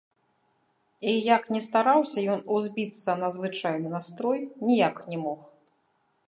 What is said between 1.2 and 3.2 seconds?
як ні стараўся ён узбіцца